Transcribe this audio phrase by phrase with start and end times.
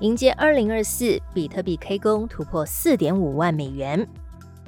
[0.00, 4.06] 迎接二零二四，比特币 K 工突破四点五万美元。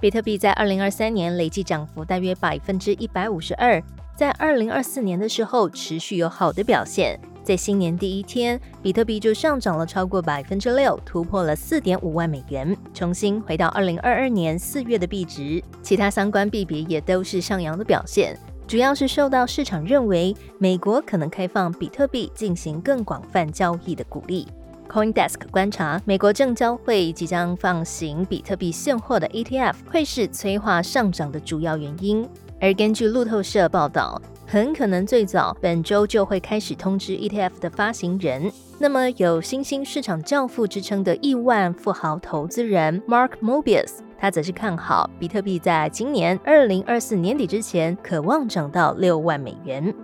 [0.00, 3.83] 比特币在二零二三年累计涨幅大约百分之一百五十二，
[4.16, 7.20] 在二零二四年的时候持续有好的表现。
[7.45, 15.62] 在新年第一天，比特币就上涨了超过百分之六，突破了四点五万美元，重新回到二零二二年四月的币值。
[15.83, 18.34] 其他相关币别也都是上扬的表现，
[18.66, 24.48] 主要是受到市场认为美国可能开放比特币进行更广泛交易的鼓励。
[24.88, 32.27] CoinDesk 观察，美国证交会即将放行比特币现货的 ETF，会是催化上涨的主要原因。
[32.61, 38.50] 而根据路透社报道，很可能最早本周就会开始通知 ETF 的发行人。
[38.78, 49.94] 那么，有新兴市场教父之称的亿万富豪投资人 Mark Mobius，他则是看好比特币在今年二零二四年底之前，渴望涨到六万美元。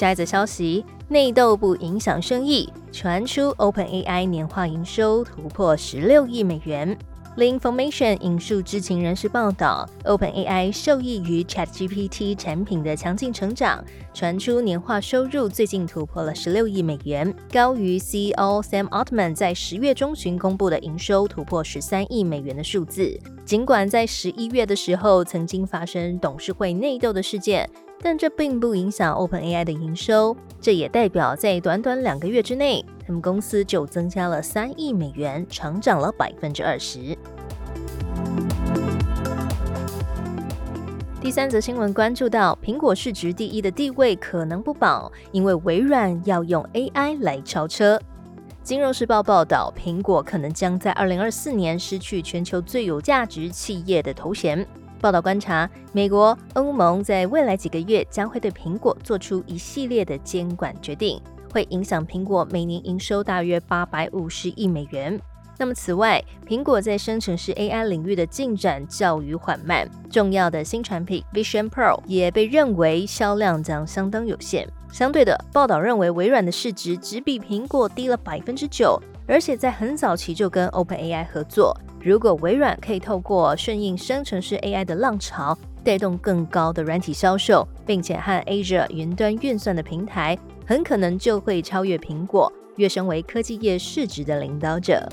[0.00, 6.96] 下一则消息，内斗不影响生意，传出 OpenAI 年化营收突破十六亿美元。
[7.36, 13.84] The Information 引述知情人士报道，OpenAI 受益于 ChatGPT 产品的强劲成长，
[14.14, 23.20] 传出年化收入最近突破了十六亿美元，高于 CEO Sam Altman 在十月中旬公布的营收突破十三亿美元的数字。
[23.50, 27.68] 尽管在十一月的时候曾经发生董事会内斗的事件。
[28.00, 37.18] 但这并不影响 OpenAI 的营收，这也代表在短短两个月之内，他们公司就增加了三亿美元，成长了百分之二十。
[41.20, 48.00] 第三则新闻关注到，苹果市值第一的地位可能不保，因为微软要用 AI 来超车。
[48.62, 54.64] 金融时报报道，苹果可能将在二零二四年失去全球最有价值企业的头衔。
[55.00, 65.18] 报道观察，美国、欧盟在未来几个月将会对苹果做出一系列的监管决定，会影响苹果每年营收大约八百五十亿美元。
[65.58, 74.68] 那么，此外，苹果在生成式 AI 领域的进展较于缓慢，重要的新产品 Vision Pro 也被认为销量将相当有限。
[74.92, 81.74] 相对的，报道认为微软的市值只比苹果低了百分之九，而且在很早期就跟 OpenAI 合作。
[82.02, 90.36] 如果微软可以透过顺应生成式 AI 的浪潮，带动更高的软体销售，并且和 Azure 云端运算的平台，
[90.66, 95.08] 很可能就会超越苹果，跃升为科技业市值的领导者。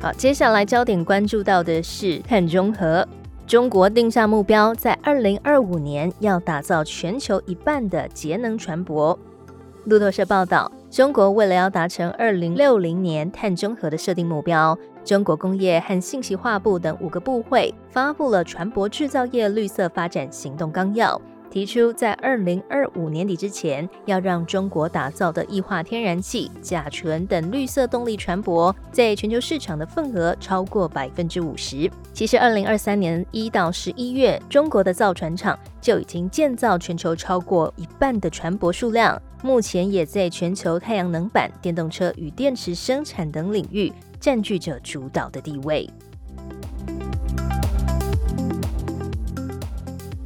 [0.00, 3.06] 好，接下来焦点关注到的是碳中和。
[3.46, 9.16] 中国定下目标，在二零二五年要打造全球一半的节能船舶。
[9.84, 10.70] 路透社报道。
[10.88, 21.20] 中国为了要达成二零六零年碳中和的设定目标，中国工业和信息化部等五个部会发布了船舶制造业绿色发展行动纲要。
[21.56, 31.90] 提出在二零二五年底之前，要让中国打造的液化天然气、甲醇等绿色动力船舶在全球市场的份额超过百分之五十。
[32.12, 43.90] 其实，二零二三年一到十一月，中国的造船厂就已经建造全球超过一半的船舶数量，目前也在全球太阳能板、电动车与电池生产等领域
[44.20, 45.88] 占据着主导的地位。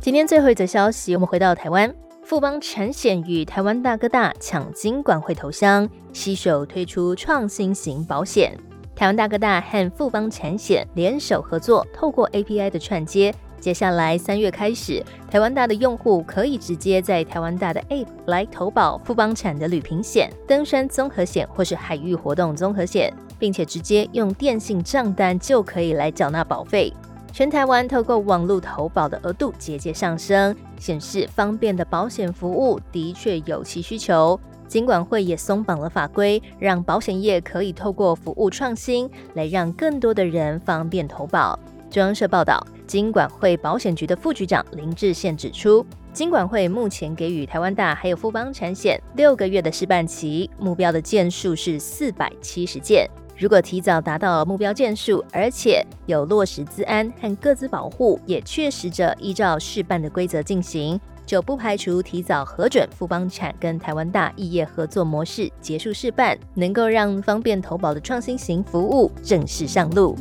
[0.01, 8.57] 今天最后一则消息，我们回到台湾，富邦产险与台湾大哥大抢金管会头香，携手推出创新型保险。
[8.97, 26.91] 台湾大哥大和富邦产险联手合作，透过 API 的串接，接下来三月开始，台湾大的用户可以直接在台湾大的 App 来投保富邦产的旅平险、登山综合险或是海域活动综合险，并且直接用电信账单就可以来缴纳保费。
[27.33, 34.39] 全台湾透过网络投保的额度节节上升，显示方便的保险服务的确有其需求。
[34.67, 41.59] 金管会也松绑了法规，让保险业可以透过服务创新，来让更多的人方便投保。
[41.89, 53.09] 中央社报道，金管会保险局的副局长林志宪指出，金管会目前给予台湾大还有富邦产险六个月的试办期，目标的件数是四百七十件。
[53.41, 70.15] 如果提早达到目标件数，而且有落实资安和各自保护，也确实着依照试办的规则进行，就不排除提早核准富邦产跟台湾大异业合作模式结束试办，能够让方便投保的创新型服务正式上路。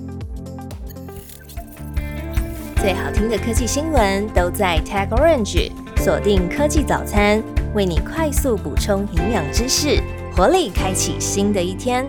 [2.77, 7.44] 最好听的科技新闻都在 Tag Orange，锁定科技早餐，
[7.75, 10.01] 为你快速补充营养知识，
[10.33, 12.07] 活力开启新的一天。